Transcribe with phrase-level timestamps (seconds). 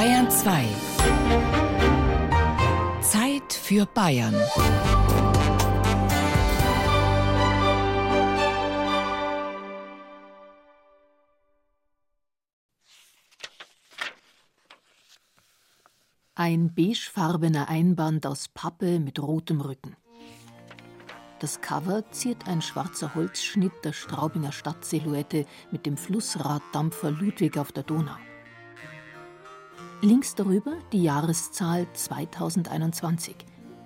[0.00, 0.66] Bayern 2.
[3.02, 4.34] Zeit für Bayern.
[16.34, 19.96] Ein beigefarbener Einband aus Pappe mit rotem Rücken.
[21.40, 27.82] Das Cover ziert ein schwarzer Holzschnitt der Straubinger Stadtsilhouette mit dem Flussraddampfer Ludwig auf der
[27.82, 28.16] Donau.
[30.02, 33.36] Links darüber die Jahreszahl 2021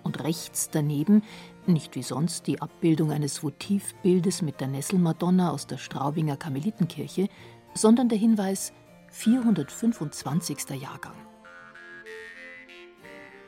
[0.04, 1.24] und rechts daneben,
[1.66, 7.28] nicht wie sonst, die Abbildung eines Votivbildes mit der Nesselmadonna aus der Straubinger Karmelitenkirche,
[7.74, 8.72] sondern der Hinweis
[9.10, 10.80] 425.
[10.80, 11.16] Jahrgang.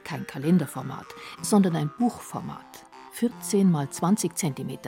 [0.03, 1.07] Kein Kalenderformat,
[1.43, 4.79] sondern ein Buchformat, 14 mal 20 cm,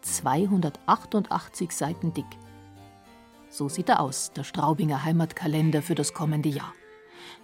[0.00, 2.24] 288 Seiten dick.
[3.50, 6.72] So sieht er aus, der Straubinger Heimatkalender für das kommende Jahr.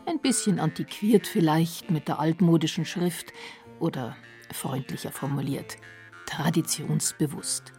[0.07, 3.33] Ein bisschen antiquiert vielleicht mit der altmodischen Schrift
[3.81, 4.17] oder
[4.51, 5.77] freundlicher formuliert,
[6.27, 7.73] traditionsbewusst.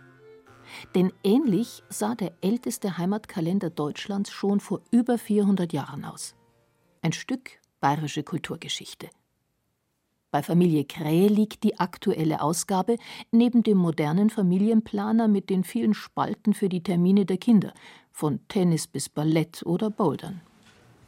[0.96, 6.36] Denn ähnlich sah der älteste Heimatkalender Deutschlands schon vor über 400 Jahren aus.
[7.02, 9.10] Ein Stück bayerische Kulturgeschichte.
[10.32, 12.98] Bei Familie Krähe liegt die aktuelle Ausgabe
[13.32, 17.74] neben dem modernen Familienplaner mit den vielen Spalten für die Termine der Kinder,
[18.12, 20.42] von Tennis bis Ballett oder Bouldern.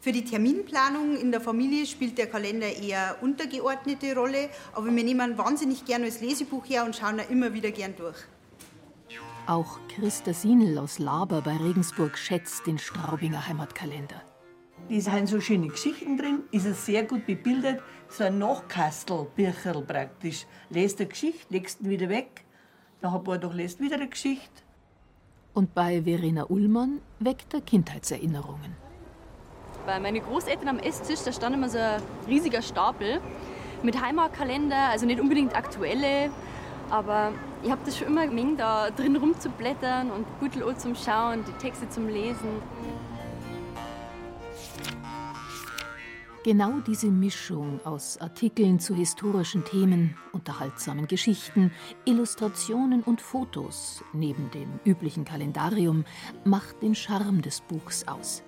[0.06, 5.36] Für die Terminplanung in der Familie spielt der Kalender eher untergeordnete Rolle, aber wir nehmen
[5.36, 8.18] wahnsinnig gern als Lesebuch her und schauen da immer wieder gern durch.
[9.48, 14.22] Auch Christa Sienel aus Laber bei Regensburg schätzt den Straubinger Heimatkalender.
[14.92, 20.46] Da sind so schöne Geschichten drin, ist er sehr gut bebildert, so ein Nachkastelbücherl praktisch.
[20.70, 22.46] Lest eine Geschichte, legst ihn wieder weg,
[23.02, 24.62] nach ein paar Tagen lest wieder eine Geschichte.
[25.56, 28.85] Und bei Verena Ullmann weckt er Kindheitserinnerungen.
[29.86, 33.22] Bei meinen Großeltern am Esstisch, da stand immer so ein riesiger Stapel
[33.84, 36.32] mit Heimatkalender, also nicht unbedingt aktuelle,
[36.90, 37.34] aber
[37.64, 41.88] ich habe das schon immer gemengt, da drin rumzublättern und Büttel zum Schauen, die Texte
[41.90, 42.62] zum Lesen.
[46.44, 51.72] Genau diese Mischung aus Artikeln zu historischen Themen, unterhaltsamen Geschichten,
[52.06, 56.06] Illustrationen und Fotos neben dem üblichen Kalendarium
[56.44, 58.44] macht den Charme des Buchs aus.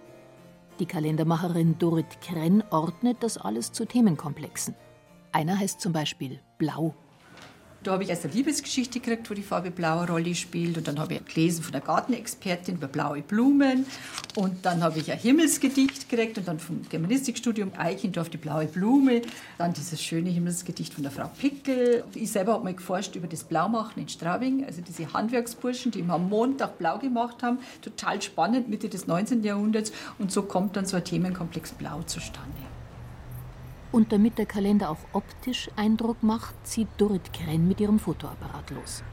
[0.79, 4.75] Die Kalendermacherin Dorit Krenn ordnet das alles zu Themenkomplexen.
[5.31, 6.93] Einer heißt zum Beispiel Blau.
[7.83, 10.77] Da habe ich erst eine Liebesgeschichte gekriegt, wo die Farbe Blau eine Rolle spielt.
[10.77, 13.85] Und dann habe ich gelesen von der Gartenexpertin über blaue Blumen.
[14.35, 16.37] Und dann habe ich ein Himmelsgedicht gekriegt.
[16.37, 19.21] Und dann vom Germanistikstudium Eichendorf die blaue Blume.
[19.57, 22.03] Dann dieses schöne Himmelsgedicht von der Frau Pickel.
[22.13, 24.65] Ich selber habe mal geforscht über das Blaumachen in Straubing.
[24.65, 27.59] Also diese Handwerksburschen, die am Montag blau gemacht haben.
[27.81, 29.43] Total spannend, Mitte des 19.
[29.43, 29.91] Jahrhunderts.
[30.19, 32.66] Und so kommt dann so ein Themenkomplex Blau zustande.
[33.91, 39.03] Und damit der Kalender auch optisch Eindruck macht, zieht Dorit Krenn mit ihrem Fotoapparat los.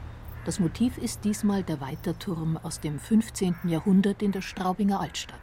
[0.45, 3.55] Das Motiv ist diesmal der Weiterturm aus dem 15.
[3.63, 5.39] Jahrhundert in der Straubinger Altstadt.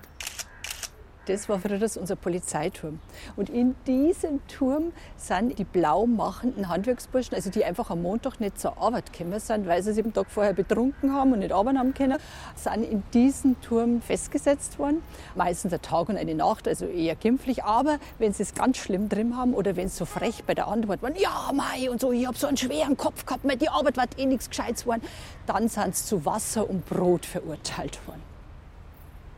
[1.27, 2.99] Das war früher unser Polizeiturm.
[3.37, 8.59] Und in diesem Turm sind die blau machenden Handwerksburschen, also die einfach am Montag nicht
[8.59, 11.79] zur Arbeit gekommen sind, weil sie sich am Tag vorher betrunken haben und nicht arbeiten
[11.79, 12.19] haben können,
[12.57, 15.03] sind in diesem Turm festgesetzt worden.
[15.37, 17.63] Meistens ein Tag und eine Nacht, also eher gimpflich.
[17.63, 20.67] Aber wenn sie es ganz schlimm drin haben oder wenn sie so frech bei der
[20.67, 23.97] Antwort waren, ja, Mai und so, ich habe so einen schweren Kopf gehabt, die Arbeit
[23.97, 25.03] war eh nichts Gescheites worden,
[25.47, 28.32] dann sind sie zu Wasser und Brot verurteilt worden.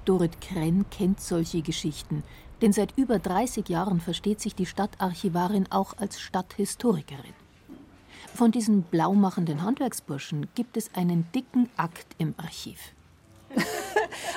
[0.05, 2.23] Dorit Krenn kennt solche Geschichten,
[2.63, 7.35] denn seit über 30 Jahren versteht sich die Stadtarchivarin auch als Stadthistorikerin.
[8.35, 12.94] Von diesen blaumachenden Handwerksburschen gibt es einen dicken Akt im Archiv.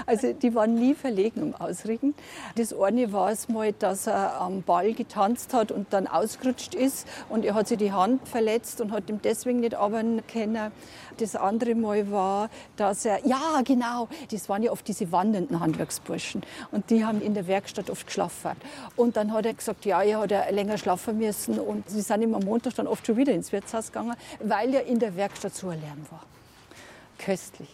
[0.05, 2.13] Also die waren nie verlegen um Ausregen.
[2.55, 7.07] Das eine war es mal, dass er am Ball getanzt hat und dann ausgerutscht ist
[7.29, 10.71] und er hat sich die Hand verletzt und hat ihm deswegen nicht arbeiten können.
[11.17, 16.43] Das andere Mal war, dass er, ja genau, das waren ja oft diese wandernden Handwerksburschen
[16.71, 18.51] und die haben in der Werkstatt oft geschlafen.
[18.95, 22.21] Und dann hat er gesagt, ja, er hat er länger schlafen müssen und sie sind
[22.21, 25.55] ihm am Montag dann oft schon wieder ins Wirtshaus gegangen, weil er in der Werkstatt
[25.55, 26.23] so ein Lärm war.
[27.17, 27.69] Köstlich.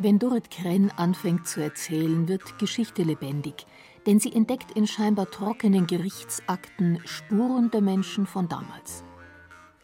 [0.00, 3.66] Wenn Dorit Krenn anfängt zu erzählen, wird Geschichte lebendig,
[4.06, 9.02] denn sie entdeckt in scheinbar trockenen Gerichtsakten Spuren der Menschen von damals.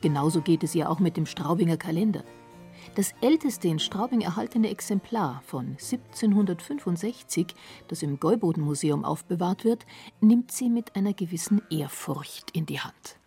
[0.03, 2.23] Genauso geht es ihr auch mit dem Straubinger Kalender.
[2.95, 7.49] Das älteste in Straubing erhaltene Exemplar von 1765,
[7.89, 9.85] das im Gäuboden-Museum aufbewahrt wird,
[10.21, 13.19] nimmt sie mit einer gewissen Ehrfurcht in die Hand.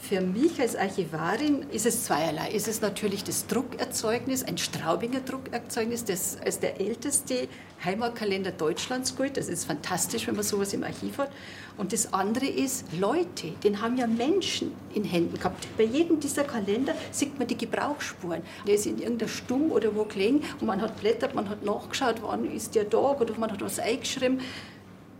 [0.00, 2.50] Für mich als Archivarin ist es zweierlei.
[2.52, 7.48] Ist es natürlich das Druckerzeugnis, ein Straubinger Druckerzeugnis, das als der älteste
[7.84, 9.36] Heimatkalender Deutschlands gilt.
[9.36, 11.30] Das ist fantastisch, wenn man sowas im Archiv hat.
[11.76, 15.66] Und das andere ist Leute, den haben ja Menschen in Händen gehabt.
[15.76, 18.42] Bei jedem dieser Kalender sieht man die Gebrauchsspuren.
[18.66, 22.22] Der ist in irgendeiner Stumm oder wo gelegen und man hat blättert, man hat nachgeschaut,
[22.22, 24.40] wann ist der da oder man hat was eingeschrieben.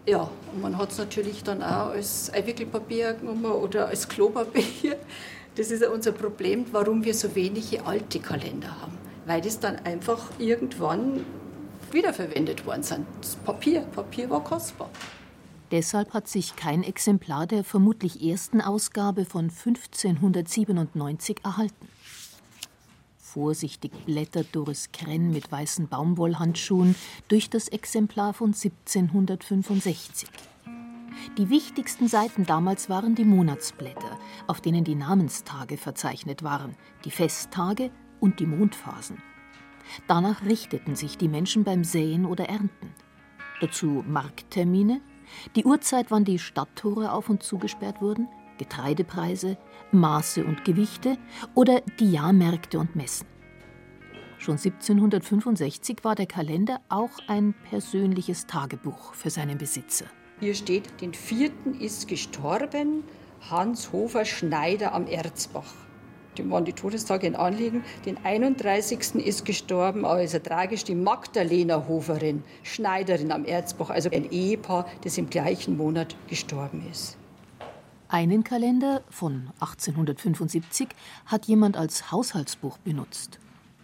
[0.09, 4.97] Ja, und man hat es natürlich dann auch als Einwickelpapier genommen oder als Klopapier.
[5.55, 8.97] Das ist ja unser Problem, warum wir so wenige alte Kalender haben.
[9.27, 11.25] Weil das dann einfach irgendwann
[11.91, 13.05] wiederverwendet worden sind.
[13.21, 14.89] Das Papier, Papier war kostbar.
[15.73, 21.89] Deshalb hat sich kein Exemplar der vermutlich ersten Ausgabe von 1597 erhalten.
[23.39, 26.97] Vorsichtig blättert Doris Krenn mit weißen Baumwollhandschuhen
[27.29, 30.29] durch das Exemplar von 1765.
[31.39, 34.19] Die wichtigsten Seiten damals waren die Monatsblätter,
[34.49, 36.75] auf denen die Namenstage verzeichnet waren,
[37.05, 39.23] die Festtage und die Mondphasen.
[40.09, 42.93] Danach richteten sich die Menschen beim Säen oder Ernten.
[43.61, 45.01] Dazu Markttermine,
[45.55, 48.27] die Uhrzeit, wann die Stadttore auf und zugesperrt wurden,
[48.59, 49.57] Getreidepreise,
[49.93, 51.17] Maße und Gewichte
[51.55, 53.27] oder die Jahrmärkte und Messen.
[54.39, 60.05] Schon 1765 war der Kalender auch ein persönliches Tagebuch für seinen Besitzer.
[60.41, 63.03] Hier steht, den vierten ist gestorben
[63.51, 65.75] Hans Hofer Schneider am Erzbach.
[66.39, 67.83] Dem waren die Todestage in Anliegen.
[68.07, 69.17] Den 31.
[69.17, 75.29] ist gestorben, also tragisch, die Magdalena Hoferin, Schneiderin am Erzbach, also ein Ehepaar, das im
[75.29, 77.18] gleichen Monat gestorben ist.
[78.11, 80.89] Einen Kalender von 1875
[81.27, 83.39] hat jemand als Haushaltsbuch benutzt.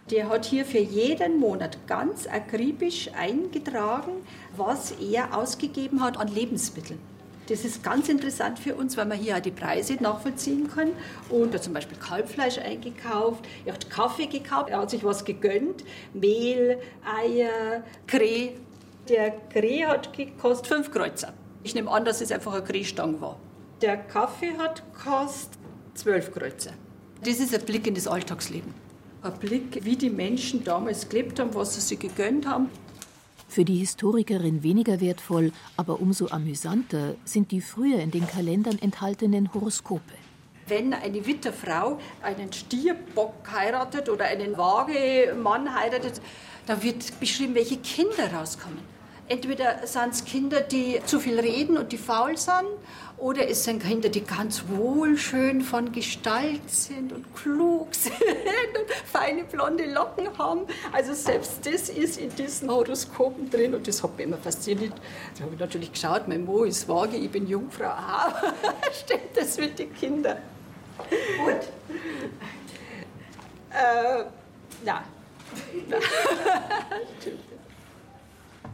[0.09, 4.13] Der hat hier für jeden Monat ganz akribisch eingetragen,
[4.57, 6.99] was er ausgegeben hat an Lebensmitteln.
[7.49, 10.93] Das ist ganz interessant für uns, weil man hier auch die Preise nachvollziehen kann.
[11.29, 15.23] Und er hat zum Beispiel Kalbfleisch eingekauft, er hat Kaffee gekauft, er hat sich was
[15.23, 15.83] gegönnt,
[16.15, 18.53] Mehl, Eier, Kreh.
[19.07, 21.31] Der Kreh hat gekostet 5 Kreuzer.
[21.61, 23.37] Ich nehme an, dass es einfach eine Krehstange war.
[23.81, 25.59] Der Kaffee hat gekostet
[25.95, 26.71] 12 Kreuzer.
[27.25, 28.73] Das ist ein Blick in das Alltagsleben.
[29.21, 32.69] Ein Blick, wie die Menschen damals gelebt haben, was sie sich gegönnt haben.
[33.49, 39.53] Für die Historikerin weniger wertvoll, aber umso amüsanter sind die früher in den Kalendern enthaltenen
[39.53, 40.13] Horoskope.
[40.67, 46.21] Wenn eine Witterfrau einen Stierbock heiratet oder einen Wagemann heiratet,
[46.65, 48.94] da wird beschrieben, welche Kinder rauskommen.
[49.27, 52.67] Entweder sind es Kinder, die zu viel reden und die faul sind,
[53.17, 59.45] oder es sind Kinder, die ganz wohlschön von Gestalt sind und klug sind und feine
[59.45, 60.61] blonde Locken haben.
[60.91, 64.93] Also selbst das ist in diesen Horoskopen drin und das hat mich immer fasziniert.
[65.37, 67.85] Da habe ich natürlich geschaut, mein Mo ist vage, ich bin Jungfrau.
[67.95, 68.33] Ah,
[68.91, 70.37] stimmt das mit den Kindern?
[70.97, 71.61] Gut.
[73.71, 74.25] Äh,
[74.83, 75.03] na.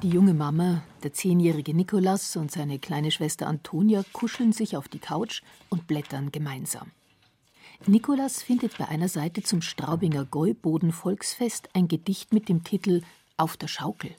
[0.04, 4.98] Die junge Mama, der zehnjährige Nikolas und seine kleine Schwester Antonia kuscheln sich auf die
[4.98, 6.90] Couch und blättern gemeinsam.
[7.86, 13.04] Nikolas findet bei einer Seite zum Straubinger Gäuboden-Volksfest ein Gedicht mit dem Titel
[13.38, 14.16] Auf der Schaukel.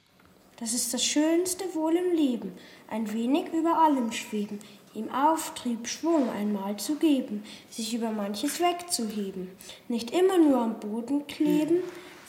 [0.60, 2.52] Das ist das Schönste wohl im Leben,
[2.88, 4.60] ein wenig über allem schweben,
[4.94, 9.48] ihm Auftrieb, Schwung einmal zu geben, sich über manches wegzuheben,
[9.88, 11.78] nicht immer nur am Boden kleben,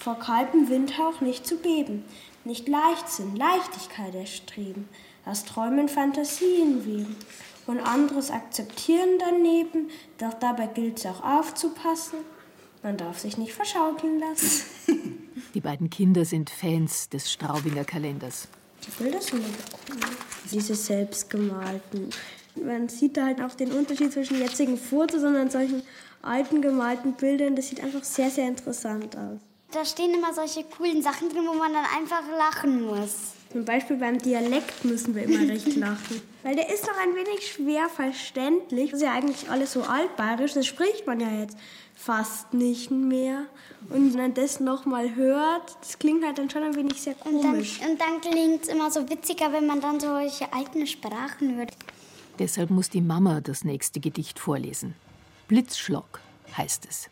[0.04, 2.04] vor kaltem Windhauch nicht zu beben,
[2.44, 4.90] nicht Leichtsinn, Leichtigkeit erstreben,
[5.26, 7.16] aus Träumen Fantasien weben
[7.68, 12.20] und anderes akzeptieren daneben, doch dabei gilt es auch aufzupassen,
[12.82, 15.30] man darf sich nicht verschaukeln lassen.
[15.54, 18.50] Die beiden Kinder sind Fans des Straubinger Kalenders.
[18.86, 19.42] Die Bilder sind
[19.90, 19.96] cool.
[20.52, 22.10] Diese selbstgemalten.
[22.62, 25.84] Man sieht da halt auch den Unterschied zwischen jetzigen Fotos und solchen
[26.22, 27.56] alten gemalten Bildern.
[27.56, 29.40] Das sieht einfach sehr, sehr interessant aus.
[29.74, 33.34] Da stehen immer solche coolen Sachen drin, wo man dann einfach lachen muss.
[33.52, 36.22] Zum Beispiel beim Dialekt müssen wir immer recht lachen.
[36.44, 38.92] Weil der ist doch ein wenig schwer verständlich.
[38.92, 41.58] Das ist ja eigentlich alles so altbayerisch, das spricht man ja jetzt
[41.96, 43.46] fast nicht mehr.
[43.90, 47.80] Und wenn man das nochmal hört, das klingt halt dann schon ein wenig sehr komisch.
[47.80, 51.72] Und dann, dann klingt es immer so witziger, wenn man dann solche alten Sprachen hört.
[52.40, 54.96] Deshalb muss die Mama das nächste Gedicht vorlesen.
[55.48, 56.20] Blitzschlag
[56.58, 57.10] heißt es.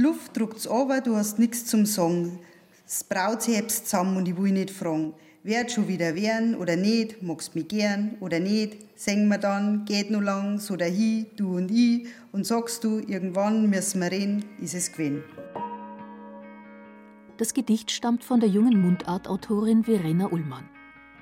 [0.00, 2.38] Luft druckt's aber, du hast nichts zum Sagen.
[2.86, 5.12] Das Braut hebst zusammen und ich will nicht fragen.
[5.42, 10.10] Werd schon wieder werden oder nicht, magst mich gern oder nicht, singen wir dann, geht
[10.10, 14.74] nur lang, so dahin, du und ich, und sagst du, irgendwann müssen wir reden, ist
[14.74, 15.22] es gewesen.
[17.36, 20.66] Das Gedicht stammt von der jungen Mundartautorin Verena Ullmann.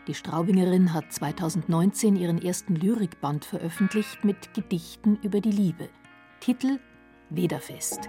[0.06, 5.88] Die Straubingerin hat 2019 ihren ersten Lyrikband veröffentlicht mit Gedichten über die Liebe.
[6.38, 6.78] Titel
[7.30, 8.08] Wederfest.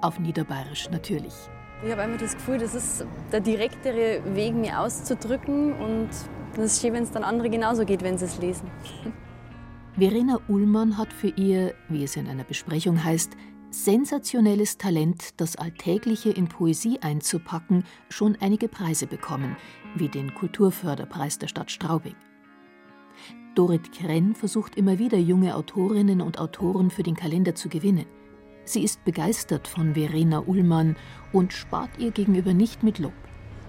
[0.00, 1.34] Auf Niederbayerisch natürlich.
[1.84, 5.72] Ich habe immer das Gefühl, das ist der direktere Weg, mir auszudrücken.
[5.74, 6.08] Und
[6.56, 8.70] es ist schön, wenn es dann andere genauso geht, wenn sie es lesen.
[9.96, 13.32] Verena Ullmann hat für ihr, wie es in einer Besprechung heißt,
[13.70, 19.56] sensationelles Talent, das Alltägliche in Poesie einzupacken, schon einige Preise bekommen,
[19.94, 22.14] wie den Kulturförderpreis der Stadt Straubing.
[23.54, 28.06] Dorit Krenn versucht immer wieder junge Autorinnen und Autoren für den Kalender zu gewinnen.
[28.68, 30.96] Sie ist begeistert von Verena Ullmann
[31.32, 33.14] und spart ihr gegenüber nicht mit Lob.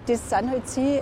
[0.04, 1.00] Das sind halt sie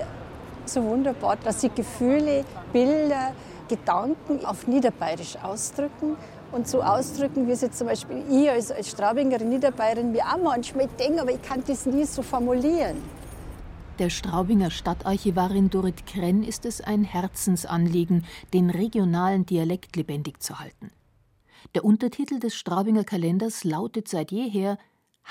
[0.66, 3.32] so wunderbar, dass sie Gefühle, Bilder,
[3.66, 6.16] Gedanken auf Niederbayerisch ausdrücken
[6.52, 10.44] und so ausdrücken, wie es jetzt zum Beispiel ich als, als Straubingerin, Niederbayerin mir auch
[10.44, 12.98] manchmal denke, aber ich kann das nie so formulieren.
[13.98, 18.24] Der Straubinger Stadtarchivarin Dorit Krenn ist es ein Herzensanliegen,
[18.54, 20.92] den regionalen Dialekt lebendig zu halten.
[21.74, 24.78] Der Untertitel des Straubinger Kalenders lautet seit jeher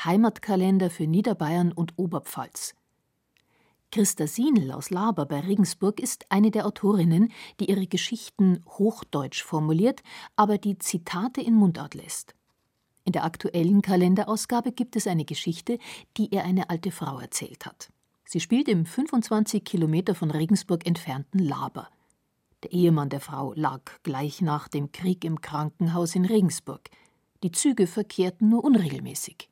[0.03, 2.75] Heimatkalender für Niederbayern und Oberpfalz.
[3.91, 10.03] Christa Sienl aus Laber bei Regensburg ist eine der Autorinnen, die ihre Geschichten hochdeutsch formuliert,
[10.36, 12.36] aber die Zitate in Mundart lässt.
[13.05, 15.79] In der aktuellen Kalenderausgabe gibt es eine Geschichte,
[16.17, 17.89] die ihr eine alte Frau erzählt hat.
[18.25, 21.88] Sie spielt im 25 Kilometer von Regensburg entfernten Laber.
[22.63, 26.89] Der Ehemann der Frau lag gleich nach dem Krieg im Krankenhaus in Regensburg.
[27.43, 29.47] Die Züge verkehrten nur unregelmäßig.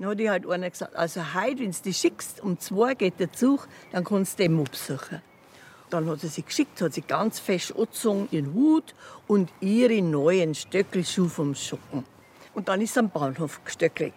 [0.00, 3.32] Dann hat halt einer gesagt, also heute, wenn du dich schickst, um zwei geht der
[3.32, 5.22] Zug, dann kannst du den absuchen.
[5.90, 8.94] Dann hat sie sich geschickt, hat sie ganz fest angezogen, ihren Hut
[9.28, 12.04] und ihre neuen Stöckelschuhe vom Schuppen.
[12.54, 14.14] Und dann ist sie am Bahnhof gestöckelt.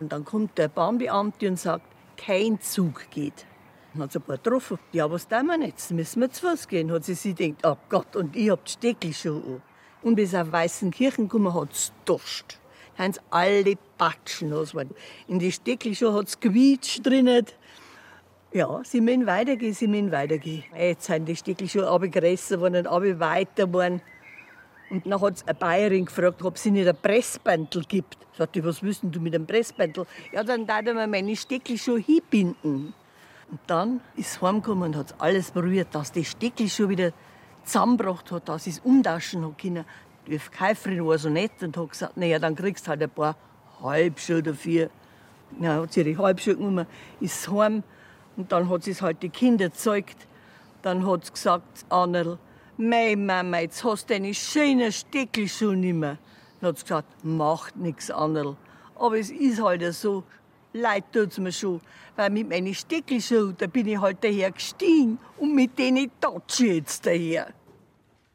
[0.00, 1.86] Und dann kommt der Bahnbeamte und sagt,
[2.18, 3.46] kein Zug geht.
[3.94, 4.78] Dann hat sie ein paar getroffen.
[4.92, 5.90] Ja, was tun wir jetzt?
[5.92, 6.92] Müssen wir zu Fuß gehen?
[6.92, 9.62] Hat sie sich gedacht, oh Gott, und ich hab die Stöckelschuhe an.
[10.02, 12.58] Und bis auf Weißenkirchen gekommen hat es Durst
[12.98, 14.94] haben sie alle Batschen losgeworden.
[15.28, 17.46] In die Steckel schon hat es quietscht drinnen.
[18.52, 20.64] Ja, sie müssen weitergehen, sie müssen weitergehen.
[20.78, 24.00] Jetzt sind die Steckel schon abgerissen worden, aber weiter worden.
[24.90, 28.18] Und dann hat eine Bayerin gefragt, ob sie nicht ein Pressbandel gibt.
[28.36, 30.06] Sagte was wissen du mit einem Pressbandel?
[30.32, 32.94] Ja, dann darf man meine Steckel schon hinbinden.
[33.50, 37.12] Und dann ist sie heimgekommen und hat alles probiert, dass die Steckel schon wieder
[37.64, 39.84] zusammengebracht hat, dass sie es umtauschen hat können
[40.26, 43.36] die Käuferin war so nett und hat gesagt, naja, dann kriegst du halt ein paar
[43.82, 44.90] Halbschuhe dafür.
[45.58, 46.86] Dann hat sie ihre Halbschuhe genommen,
[47.20, 47.82] ist heim
[48.36, 50.26] und dann hat sie es halt die Kinder gezeigt.
[50.82, 52.38] Dann hat sie gesagt, Annerl,
[52.76, 56.18] mei Mama, jetzt hast du deine schönen Steckelschuhe nicht mehr.
[56.60, 58.56] Dann hat sie gesagt, macht nichts, Annerl.
[58.96, 60.24] Aber es ist halt so,
[60.74, 61.80] leid tut's mir schon.
[62.16, 66.74] Weil mit meinen Steckelschuhen, da bin ich halt daher gestiegen und mit denen tatsche ich
[66.74, 67.52] jetzt daher.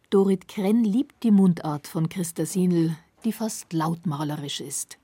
[0.09, 4.97] Dorit Krenn liebt die Mundart von Christa Sienl, die fast lautmalerisch ist.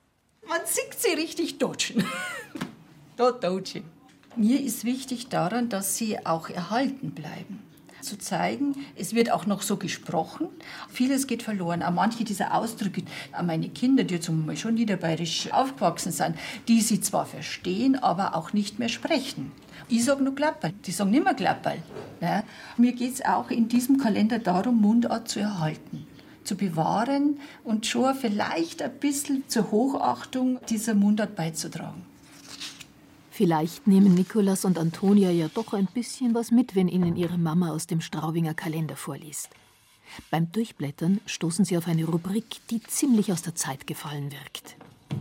[0.47, 2.03] Man sieht sie richtig deutschen.
[3.15, 3.83] da deutsche.
[4.35, 7.63] Mir ist wichtig daran, dass sie auch erhalten bleiben.
[8.05, 10.47] Zu zeigen, es wird auch noch so gesprochen.
[10.89, 11.81] Vieles geht verloren.
[11.81, 13.01] Auch manche dieser Ausdrücke,
[13.33, 16.35] auch meine Kinder, die zum Beispiel schon niederbayerisch aufgewachsen sind,
[16.67, 19.51] die sie zwar verstehen, aber auch nicht mehr sprechen.
[19.89, 21.81] Ich sage nur Klapperl, die sagen nicht mehr Klapperl.
[22.21, 22.43] Ja.
[22.77, 26.05] Mir geht es auch in diesem Kalender darum, Mundart zu erhalten,
[26.43, 32.14] zu bewahren und schon vielleicht ein bisschen zur Hochachtung dieser Mundart beizutragen.
[33.37, 37.71] Vielleicht nehmen Nikolas und Antonia ja doch ein bisschen was mit, wenn ihnen ihre Mama
[37.71, 39.49] aus dem Straubinger Kalender vorliest.
[40.31, 44.77] Beim Durchblättern stoßen sie auf eine Rubrik, die ziemlich aus der Zeit gefallen wirkt.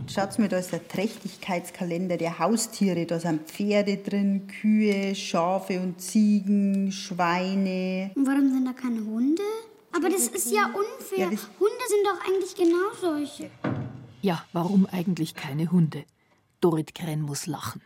[0.07, 3.05] Schaut mir, da ist der Trächtigkeitskalender der Haustiere.
[3.05, 8.11] Da sind Pferde drin, Kühe, Schafe und Ziegen, Schweine.
[8.15, 9.43] Und warum sind da keine Hunde?
[9.91, 11.19] Aber das ist ja unfair.
[11.19, 13.49] Ja, Hunde sind doch eigentlich genau solche.
[14.21, 16.05] Ja, warum eigentlich keine Hunde?
[16.61, 17.81] Dorit Krenn muss lachen.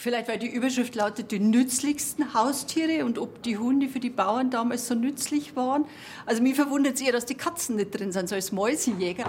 [0.00, 4.48] Vielleicht, weil die Überschrift lautet, die nützlichsten Haustiere und ob die Hunde für die Bauern
[4.48, 5.86] damals so nützlich waren.
[6.24, 9.28] Also mich verwundert es eher, dass die Katzen nicht drin sind, so als Mäusejäger.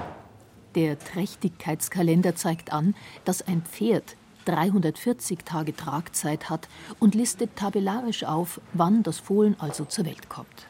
[0.75, 2.93] Der Trächtigkeitskalender zeigt an,
[3.25, 9.85] dass ein Pferd 340 Tage Tragzeit hat und listet tabellarisch auf, wann das Fohlen also
[9.85, 10.67] zur Welt kommt.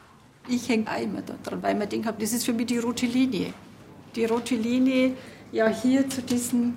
[0.48, 3.52] Ich hänge immer daran, weil mir denke, das ist für mich die rote Linie.
[4.16, 5.12] Die rote Linie,
[5.52, 6.76] ja, hier zu diesem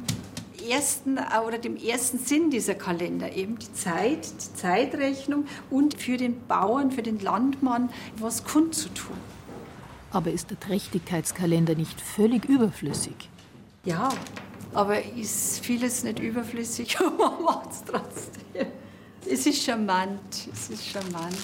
[0.69, 6.45] ersten oder dem ersten Sinn dieser Kalender, eben die Zeit, die Zeitrechnung und für den
[6.47, 9.17] Bauern, für den Landmann was kundzutun.
[10.11, 13.29] Aber ist der Trächtigkeitskalender nicht völlig überflüssig?
[13.85, 14.09] Ja,
[14.73, 16.97] aber ist vieles nicht überflüssig?
[17.17, 18.67] Man macht es trotzdem.
[19.29, 21.37] Es ist charmant, es ist charmant.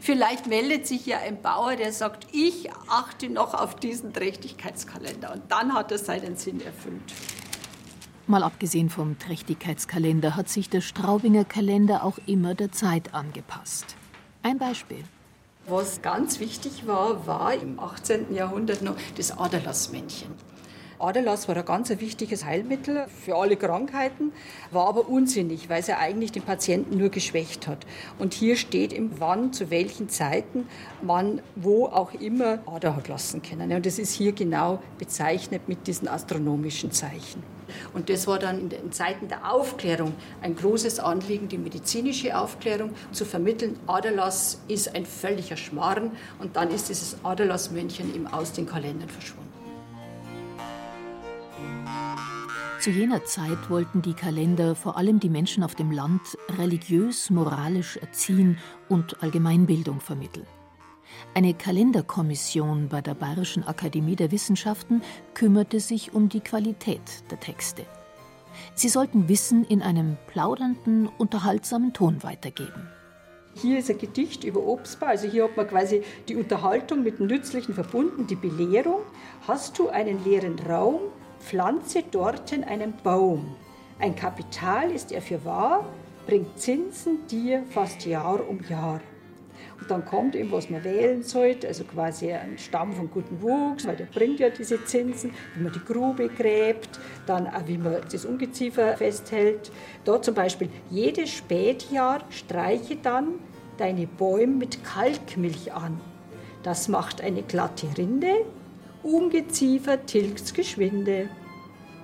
[0.00, 5.32] Vielleicht meldet sich ja ein Bauer, der sagt, ich achte noch auf diesen Trächtigkeitskalender.
[5.32, 7.12] Und dann hat er seinen Sinn erfüllt.
[8.26, 13.96] Mal abgesehen vom Trächtigkeitskalender hat sich der Straubinger Kalender auch immer der Zeit angepasst.
[14.42, 15.04] Ein Beispiel.
[15.66, 18.34] Was ganz wichtig war, war im 18.
[18.34, 20.51] Jahrhundert noch das Aderlassmännchen.
[21.02, 24.32] Aderlass war ein ganz wichtiges Heilmittel für alle Krankheiten,
[24.70, 27.84] war aber unsinnig, weil es ja eigentlich den Patienten nur geschwächt hat.
[28.20, 30.68] Und hier steht im wann, zu welchen Zeiten
[31.02, 33.72] man wo auch immer Ader hat lassen können.
[33.72, 37.42] Und das ist hier genau bezeichnet mit diesen astronomischen Zeichen.
[37.94, 42.90] Und das war dann in den Zeiten der Aufklärung ein großes Anliegen, die medizinische Aufklärung
[43.10, 43.78] zu vermitteln.
[43.86, 49.41] Aderlass ist ein völliger Schmarrn und dann ist dieses Aderlassmännchen eben aus den Kalendern verschwunden.
[52.82, 57.96] Zu jener Zeit wollten die Kalender vor allem die Menschen auf dem Land religiös, moralisch
[57.96, 58.58] erziehen
[58.88, 60.48] und Allgemeinbildung vermitteln.
[61.32, 65.00] Eine Kalenderkommission bei der Bayerischen Akademie der Wissenschaften
[65.32, 67.86] kümmerte sich um die Qualität der Texte.
[68.74, 72.88] Sie sollten Wissen in einem plaudernden, unterhaltsamen Ton weitergeben.
[73.54, 75.06] Hier ist ein Gedicht über Obstbau.
[75.06, 79.02] Also hier hat man quasi die Unterhaltung mit dem Nützlichen verbunden, die Belehrung.
[79.46, 80.98] Hast du einen leeren Raum,
[81.42, 83.56] pflanze dorten einen Baum.
[83.98, 85.84] Ein Kapital ist er für wahr,
[86.26, 89.00] bringt Zinsen dir fast Jahr um Jahr.
[89.80, 93.86] Und dann kommt eben, was man wählen sollte, also quasi ein Stamm von gutem Wuchs,
[93.86, 97.96] weil der bringt ja diese Zinsen, wie man die Grube gräbt, dann auch wie man
[98.10, 99.72] das Ungeziefer festhält.
[100.04, 103.34] Da zum Beispiel, jedes Spätjahr streiche dann
[103.78, 106.00] deine Bäume mit Kalkmilch an.
[106.62, 108.44] Das macht eine glatte Rinde,
[109.02, 111.28] Ungeziefer tilgt's geschwinde.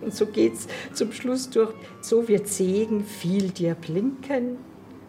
[0.00, 1.74] Und so geht's zum Schluss durch.
[2.00, 4.58] So wird Segen viel dir blinken,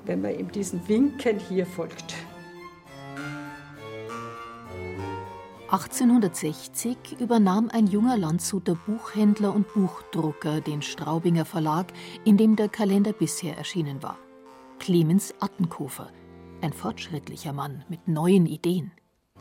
[0.05, 2.15] wenn man ihm diesen Winken hier folgt.
[5.71, 11.93] 1860 übernahm ein junger Landshuter Buchhändler und Buchdrucker den Straubinger Verlag,
[12.25, 14.17] in dem der Kalender bisher erschienen war.
[14.79, 16.09] Clemens Attenkofer,
[16.61, 18.91] ein fortschrittlicher Mann mit neuen Ideen.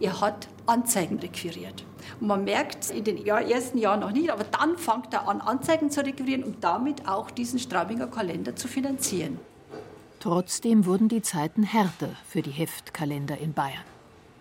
[0.01, 1.85] Er hat Anzeigen requiriert.
[2.21, 5.91] Und man merkt in den ersten Jahren noch nicht, aber dann fängt er an, Anzeigen
[5.91, 9.39] zu requirieren, um damit auch diesen Straubinger Kalender zu finanzieren.
[10.21, 13.85] Trotzdem wurden die Zeiten härter für die Heftkalender in Bayern.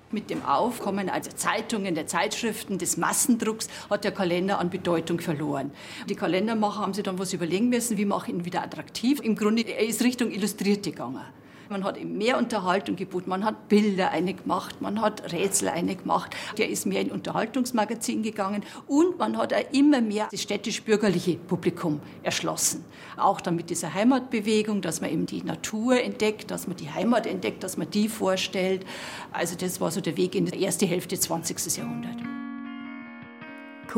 [0.10, 5.72] Mit dem Aufkommen also Zeitungen, der Zeitschriften, des Massendrucks hat der Kalender an Bedeutung verloren.
[6.08, 9.20] Die Kalendermacher haben sich dann was überlegen müssen, wie mache ich ihn wieder attraktiv.
[9.20, 11.26] Im Grunde er ist Richtung Illustrierte gegangen.
[11.70, 15.96] Man hat ihm mehr Unterhaltung geboten, man hat Bilder eine gemacht, man hat Rätsel eine
[15.96, 16.36] gemacht.
[16.58, 22.00] Der ist mehr in Unterhaltungsmagazin gegangen und man hat auch immer mehr das städtisch-bürgerliche Publikum
[22.24, 22.86] erschlossen.
[23.18, 27.26] Auch dann mit dieser Heimatbewegung, dass man eben die Natur entdeckt, dass man die Heimat
[27.26, 28.86] entdeckt, dass man die vorstellt.
[29.32, 31.78] Also das war so der Weg in die erste Hälfte 20.
[31.78, 32.47] Jahrhundert.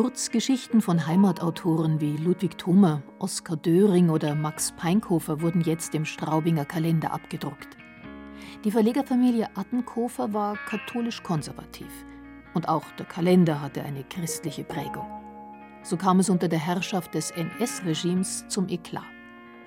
[0.02, 6.64] Kurzgeschichten von Heimatautoren wie Ludwig Thoma, Oskar Döring oder Max Peinkofer wurden jetzt im Straubinger
[6.64, 7.76] Kalender abgedruckt.
[8.64, 11.92] Die Verlegerfamilie Attenkofer war katholisch-konservativ.
[12.54, 15.06] Und auch der Kalender hatte eine christliche Prägung.
[15.84, 19.19] So kam es unter der Herrschaft des NS-Regimes zum Eklat.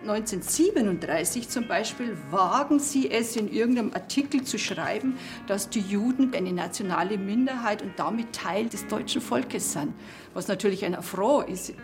[0.03, 6.53] 1937 zum Beispiel wagen Sie es in irgendeinem Artikel zu schreiben, dass die Juden eine
[6.53, 9.95] nationale Minderheit und damit Teil des deutschen Volkes sind.
[10.35, 11.75] Was natürlich ein Affront ist.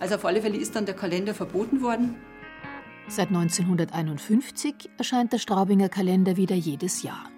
[0.00, 2.16] Also auf alle Fälle ist dann der Kalender verboten worden.
[3.08, 7.30] Seit 1951 erscheint der Straubinger Kalender wieder jedes Jahr.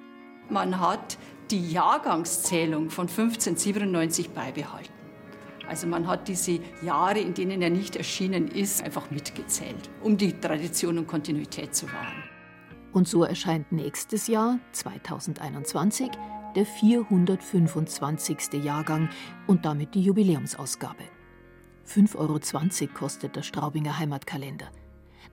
[0.48, 1.18] Man hat
[1.50, 4.95] die Jahrgangszählung von 1597 beibehalten.
[5.68, 10.32] Also man hat diese Jahre, in denen er nicht erschienen ist, einfach mitgezählt, um die
[10.32, 12.24] Tradition und Kontinuität zu wahren.
[12.92, 16.10] Und so erscheint nächstes Jahr, 2021,
[16.54, 18.64] der 425.
[18.64, 19.10] Jahrgang
[19.46, 21.04] und damit die Jubiläumsausgabe.
[21.86, 22.40] 5,20 Euro
[22.94, 24.70] kostet der Straubinger Heimatkalender.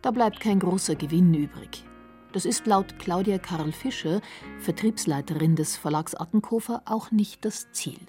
[0.01, 1.85] Da bleibt kein großer Gewinn übrig.
[2.33, 4.19] Das ist laut Claudia Karl Fischer,
[4.59, 7.99] Vertriebsleiterin des Verlags Attenkofer, auch nicht das Ziel.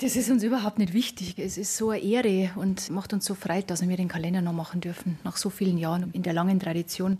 [0.00, 1.34] Das ist uns überhaupt nicht wichtig.
[1.38, 4.54] Es ist so eine Ehre und macht uns so frei, dass wir den Kalender noch
[4.54, 7.18] machen dürfen, nach so vielen Jahren in der langen Tradition,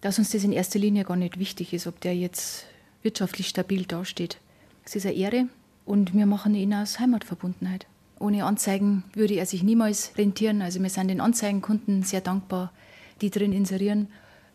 [0.00, 2.64] dass uns das in erster Linie gar nicht wichtig ist, ob der jetzt
[3.02, 4.38] wirtschaftlich stabil dasteht.
[4.84, 5.46] Es ist eine Ehre
[5.84, 7.86] und wir machen ihn aus Heimatverbundenheit.
[8.18, 10.62] Ohne Anzeigen würde er sich niemals rentieren.
[10.62, 12.72] Also wir sind den Anzeigenkunden sehr dankbar,
[13.20, 14.08] die drin inserieren.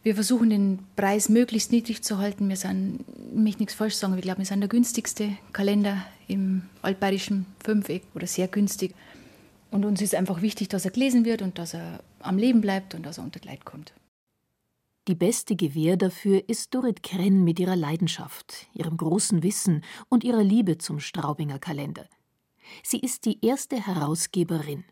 [0.03, 2.49] Wir versuchen den Preis möglichst niedrig zu halten.
[2.49, 6.63] Wir sind, ich möchte nichts falsch sagen, ich glaube, wir sind der günstigste Kalender im
[6.81, 8.95] altbayerischen Fünfeck oder sehr günstig.
[9.69, 12.95] Und uns ist einfach wichtig, dass er gelesen wird und dass er am Leben bleibt
[12.95, 13.93] und dass er unter Leid kommt.
[15.07, 20.43] Die beste Gewähr dafür ist Dorit Krenn mit ihrer Leidenschaft, ihrem großen Wissen und ihrer
[20.43, 22.07] Liebe zum Straubinger Kalender.
[22.83, 24.83] Sie ist die erste Herausgeberin.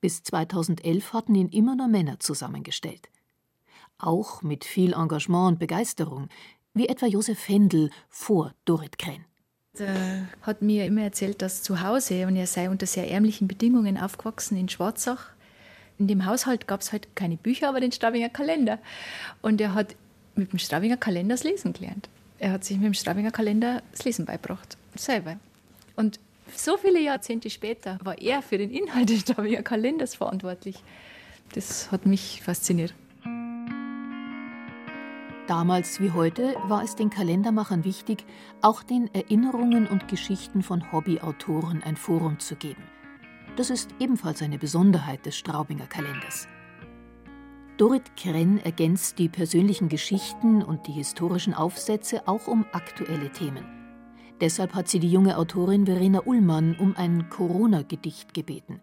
[0.00, 3.08] Bis 2011 hatten ihn immer nur Männer zusammengestellt.
[3.98, 6.28] Auch mit viel Engagement und Begeisterung,
[6.74, 9.24] wie etwa Josef Händel vor Dorit Krenn.
[9.78, 13.98] Er hat mir immer erzählt, dass zu Hause, und er sei unter sehr ärmlichen Bedingungen
[13.98, 15.34] aufgewachsen in Schwarzach,
[15.98, 18.78] in dem Haushalt gab es halt keine Bücher, aber den Straubinger Kalender.
[19.42, 19.94] Und er hat
[20.34, 22.08] mit dem Straubinger Kalender das Lesen gelernt.
[22.38, 25.38] Er hat sich mit dem Straubinger Kalender das Lesen beigebracht, selber.
[25.94, 26.18] Und
[26.54, 30.82] so viele Jahrzehnte später war er für den Inhalt des Straubinger Kalenders verantwortlich.
[31.52, 32.92] Das hat mich fasziniert.
[35.46, 38.24] Damals wie heute war es den Kalendermachern wichtig,
[38.62, 42.82] auch den Erinnerungen und Geschichten von Hobbyautoren ein Forum zu geben.
[43.56, 46.48] Das ist ebenfalls eine Besonderheit des Straubinger Kalenders.
[47.76, 53.66] Dorit Krenn ergänzt die persönlichen Geschichten und die historischen Aufsätze auch um aktuelle Themen.
[54.40, 58.80] Deshalb hat sie die junge Autorin Verena Ullmann um ein Corona-Gedicht gebeten.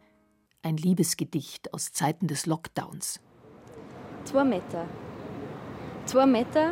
[0.61, 3.19] Ein Liebesgedicht aus Zeiten des Lockdowns.
[4.25, 4.85] Zwei Meter.
[6.05, 6.71] Zwei Meter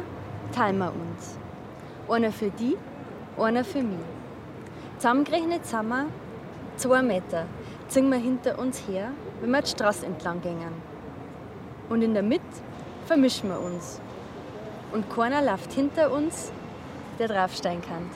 [0.51, 1.37] teilen wir uns.
[2.09, 2.77] Einer für die,
[3.37, 3.99] einer für mich.
[4.97, 6.07] Zusammengerechnet sind wir
[6.75, 7.45] zwei Meter
[7.89, 9.11] ziehen wir hinter uns her,
[9.41, 10.57] wenn wir die Straße entlang gehen.
[11.89, 12.43] Und in der Mitte
[13.05, 13.99] vermischen wir uns.
[14.91, 16.51] Und keiner läuft hinter uns,
[17.17, 18.09] der draufsteigen kann.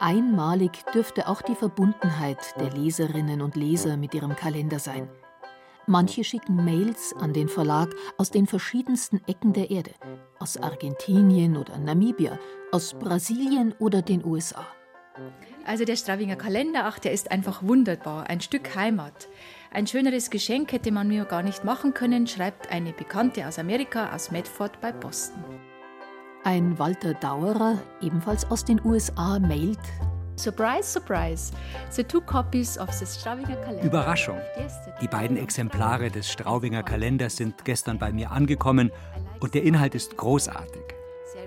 [0.00, 5.08] Einmalig dürfte auch die Verbundenheit der Leserinnen und Leser mit ihrem Kalender sein.
[5.88, 9.92] Manche schicken Mails an den Verlag aus den verschiedensten Ecken der Erde,
[10.38, 12.38] aus Argentinien oder Namibia,
[12.72, 14.66] aus Brasilien oder den USA.
[15.64, 18.28] Also der Stravinger Kalender, ach, der ist einfach wunderbar.
[18.28, 19.28] Ein Stück Heimat.
[19.70, 24.14] Ein schöneres Geschenk hätte man mir gar nicht machen können, schreibt eine Bekannte aus Amerika,
[24.14, 25.42] aus Medford bei Boston.
[26.44, 29.78] Ein Walter Dauerer, ebenfalls aus den USA, mailt.
[30.38, 31.52] Surprise, surprise.
[31.90, 33.84] The two copies of the Straubinger Kalender.
[33.84, 34.38] Überraschung.
[35.02, 38.92] Die beiden Exemplare des Straubinger Kalenders sind gestern bei mir angekommen
[39.40, 40.82] und der Inhalt ist großartig.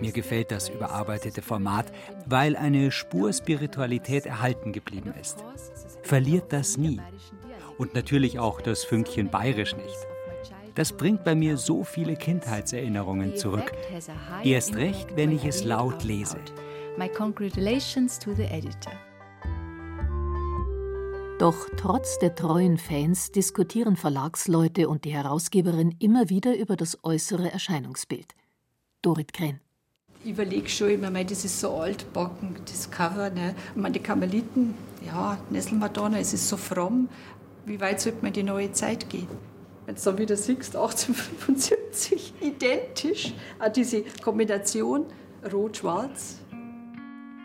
[0.02, 1.92] Mir gefällt das überarbeitete Format,
[2.26, 5.38] weil eine Spur Spiritualität erhalten geblieben ist.
[6.02, 7.00] Verliert das nie.
[7.78, 10.08] Und natürlich auch das Fünkchen bayerisch nicht.
[10.76, 13.72] Das bringt bei mir so viele Kindheitserinnerungen zurück.
[14.44, 16.38] Erst recht, wenn ich es laut lese.
[16.98, 18.94] My congratulations to the editor.
[21.40, 27.52] Doch trotz der treuen Fans diskutieren Verlagsleute und die Herausgeberin immer wieder über das äußere
[27.52, 28.36] Erscheinungsbild.
[29.02, 29.60] Dorit Krenn
[30.24, 33.30] ich überlege schon immer, mein, das ist so altbacken, das Cover.
[33.30, 33.56] Ne?
[33.72, 34.76] Ich meine, die Karmeliten,
[35.06, 37.10] ja, Nesselmadonna, es ist so fromm.
[37.66, 39.28] Wie weit sollte man in die neue Zeit gehen?
[39.86, 45.06] Wenn du dann wieder siehst, 1875, identisch, auch diese Kombination
[45.52, 46.41] Rot-Schwarz.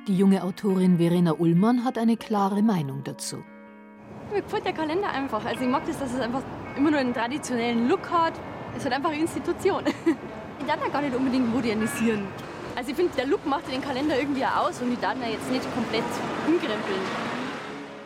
[0.07, 3.43] Die junge Autorin Verena Ullmann hat eine klare Meinung dazu.
[4.33, 5.45] Mir gefällt der Kalender einfach.
[5.45, 6.43] Also ich mag das, dass es einfach
[6.77, 8.35] immer nur einen traditionellen Look hat.
[8.77, 9.83] Es hat einfach eine Institution.
[10.59, 12.23] Ich darf da gar nicht unbedingt modernisieren.
[12.75, 15.51] Also ich finde, der Look macht den Kalender irgendwie aus und die Daten ja jetzt
[15.53, 16.03] nicht komplett
[16.47, 16.99] umkrempeln.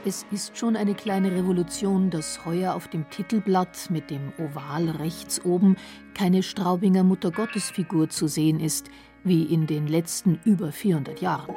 [0.04, 5.42] Es ist schon eine kleine Revolution, dass heuer auf dem Titelblatt mit dem Oval rechts
[5.44, 5.76] oben
[6.12, 8.90] keine Straubinger Muttergottesfigur zu sehen ist,
[9.22, 11.54] wie in den letzten über 400 Jahren.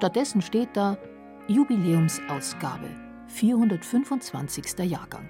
[0.00, 0.96] Stattdessen steht da
[1.46, 2.88] Jubiläumsausgabe,
[3.26, 4.78] 425.
[4.84, 5.28] Jahrgang.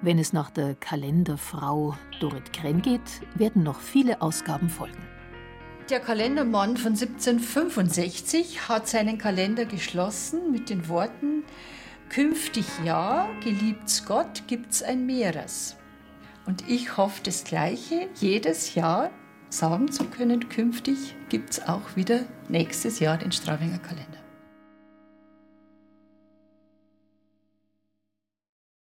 [0.00, 3.02] Wenn es nach der Kalenderfrau Dorit Krenn geht,
[3.34, 5.06] werden noch viele Ausgaben folgen.
[5.90, 11.44] Der Kalendermann von 1765 hat seinen Kalender geschlossen mit den Worten:
[12.08, 15.76] Künftig ja, geliebt's Gott, gibt's ein Meeres.
[16.46, 19.10] Und ich hoffe das Gleiche, jedes Jahr
[19.50, 24.19] sagen zu können: Künftig gibt's auch wieder nächstes Jahr den Stravinger Kalender.